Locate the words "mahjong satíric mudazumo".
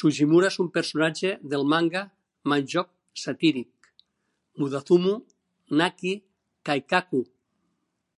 2.52-5.18